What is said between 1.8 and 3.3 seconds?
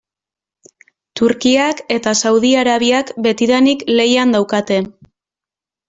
eta Saudi Arabiak